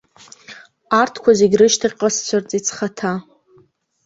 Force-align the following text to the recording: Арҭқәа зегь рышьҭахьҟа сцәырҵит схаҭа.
Арҭқәа 0.99 1.31
зегь 1.39 1.55
рышьҭахьҟа 1.59 2.09
сцәырҵит 2.15 2.63
схаҭа. 2.69 3.13